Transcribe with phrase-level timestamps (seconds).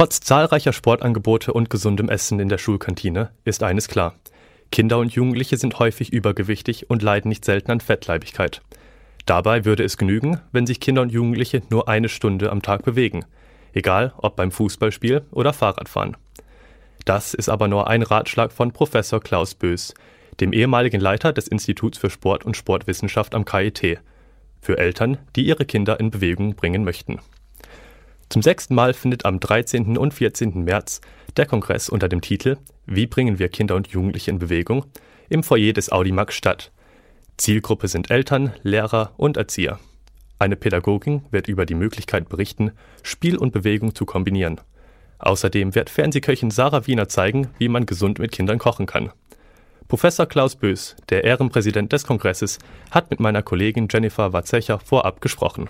[0.00, 4.14] Trotz zahlreicher Sportangebote und gesundem Essen in der Schulkantine ist eines klar.
[4.72, 8.62] Kinder und Jugendliche sind häufig übergewichtig und leiden nicht selten an Fettleibigkeit.
[9.26, 13.26] Dabei würde es genügen, wenn sich Kinder und Jugendliche nur eine Stunde am Tag bewegen,
[13.74, 16.16] egal ob beim Fußballspiel oder Fahrradfahren.
[17.04, 19.92] Das ist aber nur ein Ratschlag von Professor Klaus Bös,
[20.40, 23.98] dem ehemaligen Leiter des Instituts für Sport und Sportwissenschaft am KIT,
[24.62, 27.18] für Eltern, die ihre Kinder in Bewegung bringen möchten.
[28.30, 29.98] Zum sechsten Mal findet am 13.
[29.98, 30.62] und 14.
[30.62, 31.00] März
[31.36, 34.84] der Kongress unter dem Titel Wie bringen wir Kinder und Jugendliche in Bewegung
[35.28, 36.70] im Foyer des Audimax statt.
[37.38, 39.80] Zielgruppe sind Eltern, Lehrer und Erzieher.
[40.38, 42.70] Eine Pädagogin wird über die Möglichkeit berichten,
[43.02, 44.60] Spiel und Bewegung zu kombinieren.
[45.18, 49.10] Außerdem wird Fernsehköchin Sarah Wiener zeigen, wie man gesund mit Kindern kochen kann.
[49.88, 52.60] Professor Klaus Bös, der Ehrenpräsident des Kongresses,
[52.92, 55.68] hat mit meiner Kollegin Jennifer Watzecher vorab gesprochen.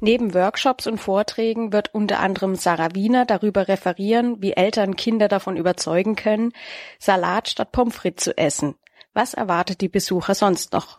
[0.00, 5.56] Neben Workshops und Vorträgen wird unter anderem Sarah Wiener darüber referieren, wie Eltern Kinder davon
[5.56, 6.52] überzeugen können,
[6.98, 8.76] Salat statt Pommes frites zu essen.
[9.12, 10.98] Was erwartet die Besucher sonst noch?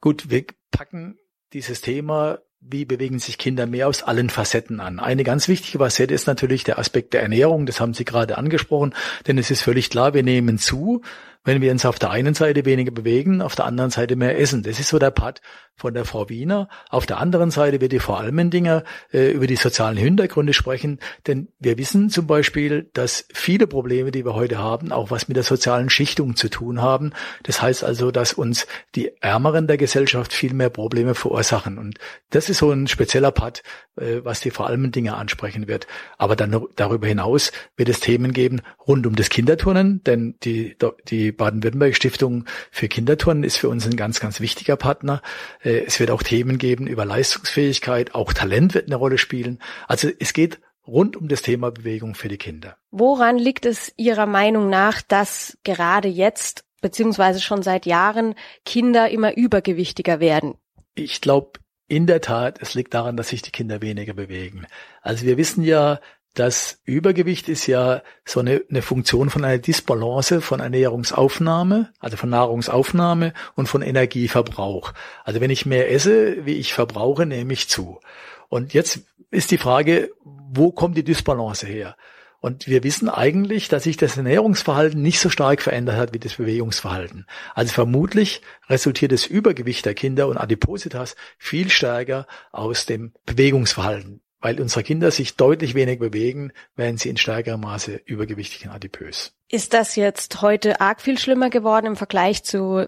[0.00, 1.18] Gut, wir packen
[1.52, 4.98] dieses Thema wie bewegen sich Kinder mehr aus allen Facetten an.
[4.98, 8.94] Eine ganz wichtige Facette ist natürlich der Aspekt der Ernährung, das haben Sie gerade angesprochen,
[9.26, 11.02] denn es ist völlig klar, wir nehmen zu,
[11.44, 14.62] wenn wir uns auf der einen Seite weniger bewegen, auf der anderen Seite mehr essen.
[14.62, 15.42] Das ist so der Part
[15.76, 16.68] von der Frau Wiener.
[16.88, 21.48] Auf der anderen Seite wird die Frau Almendinger äh, über die sozialen Hintergründe sprechen, denn
[21.58, 25.44] wir wissen zum Beispiel, dass viele Probleme, die wir heute haben, auch was mit der
[25.44, 27.12] sozialen Schichtung zu tun haben.
[27.42, 31.78] Das heißt also, dass uns die Ärmeren der Gesellschaft viel mehr Probleme verursachen.
[31.78, 31.98] Und
[32.30, 33.62] das ist so ein spezieller Part,
[33.96, 35.86] äh, was die Frau Almendinger ansprechen wird.
[36.18, 40.76] Aber dann darüber hinaus wird es Themen geben rund um das Kinderturnen, denn die,
[41.08, 45.22] die Baden-Württemberg Stiftung für Kinderturnen ist für uns ein ganz, ganz wichtiger Partner.
[45.62, 49.60] Äh, es wird auch Themen geben über Leistungsfähigkeit, auch Talent wird eine Rolle spielen.
[49.88, 52.76] Also es geht rund um das Thema Bewegung für die Kinder.
[52.90, 59.36] Woran liegt es Ihrer Meinung nach, dass gerade jetzt beziehungsweise schon seit Jahren Kinder immer
[59.36, 60.54] übergewichtiger werden?
[60.94, 61.52] Ich glaube,
[61.88, 64.66] in der Tat, es liegt daran, dass sich die Kinder weniger bewegen.
[65.02, 66.00] Also wir wissen ja,
[66.34, 72.28] das Übergewicht ist ja so eine, eine Funktion von einer Disbalance von Ernährungsaufnahme, also von
[72.30, 74.92] Nahrungsaufnahme und von Energieverbrauch.
[75.22, 78.00] Also wenn ich mehr esse, wie ich verbrauche, nehme ich zu.
[78.48, 79.00] Und jetzt
[79.30, 81.96] ist die Frage, wo kommt die Disbalance her?
[82.40, 86.34] Und wir wissen eigentlich, dass sich das Ernährungsverhalten nicht so stark verändert hat wie das
[86.34, 87.26] Bewegungsverhalten.
[87.54, 94.60] Also vermutlich resultiert das Übergewicht der Kinder und Adipositas viel stärker aus dem Bewegungsverhalten weil
[94.60, 99.32] unsere Kinder sich deutlich weniger bewegen, werden sie in stärkerem Maße übergewichtig und adipös.
[99.48, 102.86] Ist das jetzt heute arg viel schlimmer geworden im Vergleich zu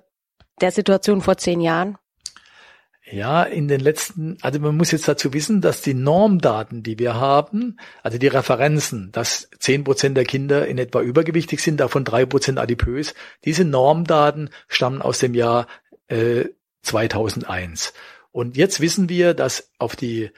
[0.61, 1.97] der Situation vor zehn Jahren?
[3.11, 7.15] Ja, in den letzten, also man muss jetzt dazu wissen, dass die Normdaten, die wir
[7.15, 12.27] haben, also die Referenzen, dass zehn Prozent der Kinder in etwa übergewichtig sind, davon drei
[12.27, 13.15] Prozent adipös,
[13.47, 15.69] diese Normdaten stammen aus dem Jahr
[16.09, 16.44] äh,
[16.83, 17.94] 2001.
[18.31, 20.31] Und jetzt wissen wir, dass auf die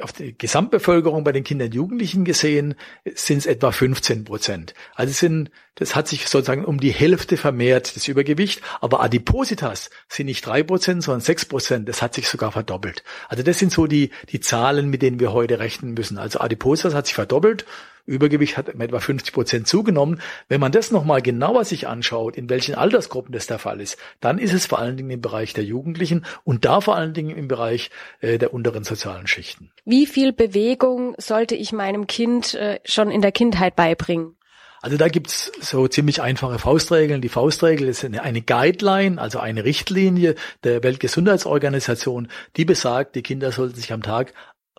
[0.00, 2.74] auf die Gesamtbevölkerung bei den Kindern und Jugendlichen gesehen
[3.14, 4.74] sind es etwa 15 Prozent.
[4.94, 8.62] Also sind, das hat sich sozusagen um die Hälfte vermehrt, das Übergewicht.
[8.80, 11.88] Aber Adipositas sind nicht drei Prozent, sondern sechs Prozent.
[11.88, 13.04] Das hat sich sogar verdoppelt.
[13.28, 16.16] Also das sind so die, die Zahlen, mit denen wir heute rechnen müssen.
[16.16, 17.66] Also Adipositas hat sich verdoppelt
[18.06, 20.20] Übergewicht hat um etwa 50 Prozent zugenommen.
[20.48, 24.38] Wenn man das nochmal genauer sich anschaut, in welchen Altersgruppen das der Fall ist, dann
[24.38, 27.48] ist es vor allen Dingen im Bereich der Jugendlichen und da vor allen Dingen im
[27.48, 29.70] Bereich äh, der unteren sozialen Schichten.
[29.84, 34.36] Wie viel Bewegung sollte ich meinem Kind äh, schon in der Kindheit beibringen?
[34.82, 37.22] Also da gibt's so ziemlich einfache Faustregeln.
[37.22, 42.26] Die Faustregel ist eine, eine, Guideline, also eine Richtlinie der Weltgesundheitsorganisation,
[42.56, 44.34] die besagt, die Kinder sollten sich am Tag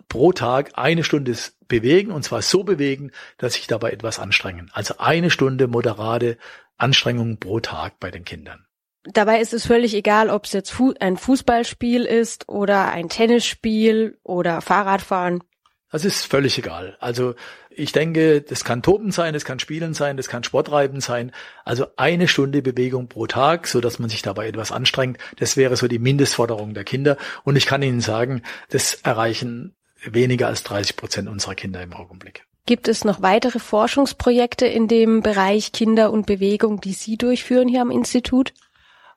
[0.08, 1.34] pro Tag eine Stunde
[1.66, 4.70] bewegen und zwar so bewegen, dass sich dabei etwas anstrengen.
[4.72, 6.38] Also eine Stunde moderate
[6.76, 8.66] Anstrengung pro Tag bei den Kindern.
[9.04, 14.62] Dabei ist es völlig egal, ob es jetzt ein Fußballspiel ist oder ein Tennisspiel oder
[14.62, 15.42] Fahrradfahren.
[15.90, 16.96] Das ist völlig egal.
[16.98, 17.34] Also
[17.70, 21.30] ich denke, das kann Toben sein, das kann Spielen sein, das kann Sportreiben sein.
[21.64, 25.18] Also eine Stunde Bewegung pro Tag, so dass man sich dabei etwas anstrengt.
[25.36, 27.16] Das wäre so die Mindestforderung der Kinder.
[27.44, 29.76] Und ich kann Ihnen sagen, das erreichen
[30.10, 32.44] weniger als 30 Prozent unserer Kinder im Augenblick.
[32.66, 37.82] Gibt es noch weitere Forschungsprojekte in dem Bereich Kinder und Bewegung, die Sie durchführen hier
[37.82, 38.54] am Institut?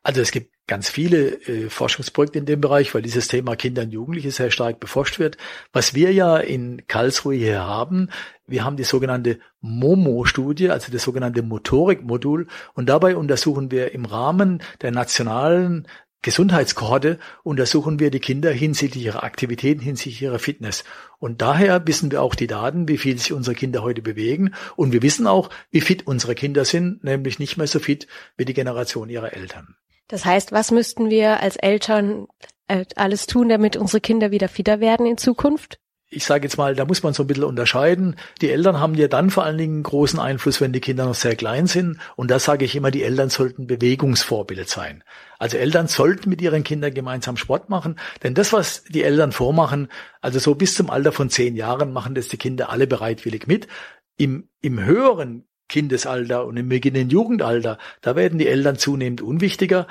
[0.03, 3.91] Also es gibt ganz viele äh, Forschungsprojekte in dem Bereich, weil dieses Thema Kinder und
[3.91, 5.37] Jugendliche sehr stark beforscht wird.
[5.71, 8.09] Was wir ja in Karlsruhe hier haben,
[8.45, 12.47] wir haben die sogenannte MOMO-Studie, also das sogenannte Motorikmodul.
[12.73, 15.87] Und dabei untersuchen wir im Rahmen der nationalen
[16.21, 20.83] Gesundheitskohorte untersuchen wir die Kinder hinsichtlich ihrer Aktivitäten, hinsichtlich ihrer Fitness.
[21.19, 24.53] Und daher wissen wir auch die Daten, wie viel sich unsere Kinder heute bewegen.
[24.75, 28.45] Und wir wissen auch, wie fit unsere Kinder sind, nämlich nicht mehr so fit wie
[28.45, 29.75] die Generation ihrer Eltern.
[30.07, 32.27] Das heißt, was müssten wir als Eltern
[32.67, 35.79] äh, alles tun, damit unsere Kinder wieder fitter werden in Zukunft?
[36.09, 38.15] Ich sage jetzt mal, da muss man so ein bisschen unterscheiden.
[38.41, 41.35] Die Eltern haben ja dann vor allen Dingen großen Einfluss, wenn die Kinder noch sehr
[41.35, 41.99] klein sind.
[42.15, 45.03] Und da sage ich immer, die Eltern sollten Bewegungsvorbild sein.
[45.37, 47.99] Also Eltern sollten mit ihren Kindern gemeinsam Sport machen.
[48.23, 49.89] Denn das, was die Eltern vormachen,
[50.21, 53.67] also so bis zum Alter von zehn Jahren machen das die Kinder alle bereitwillig mit.
[54.15, 59.87] Im, im höheren Kindesalter und im beginnenden Jugendalter, da werden die Eltern zunehmend unwichtiger.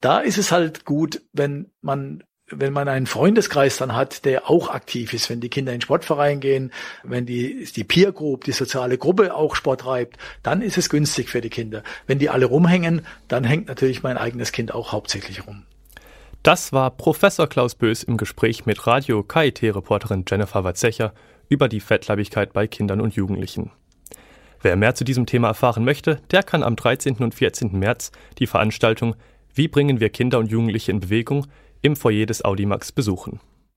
[0.00, 4.68] Da ist es halt gut, wenn man wenn man einen Freundeskreis dann hat, der auch
[4.68, 6.72] aktiv ist, wenn die Kinder in Sportverein gehen,
[7.02, 11.28] wenn die, die Peer Group, die soziale Gruppe auch Sport treibt, dann ist es günstig
[11.28, 11.82] für die Kinder.
[12.06, 15.64] Wenn die alle rumhängen, dann hängt natürlich mein eigenes Kind auch hauptsächlich rum.
[16.44, 21.12] Das war Professor Klaus Bös im Gespräch mit Radio KIT-Reporterin Jennifer Watzecher
[21.48, 23.72] über die Fettleibigkeit bei Kindern und Jugendlichen.
[24.62, 27.16] Wer mehr zu diesem Thema erfahren möchte, der kann am 13.
[27.16, 27.76] und 14.
[27.76, 29.16] März die Veranstaltung
[29.52, 31.46] Wie bringen wir Kinder und Jugendliche in Bewegung
[31.82, 33.40] im Foyer des Audimax besuchen.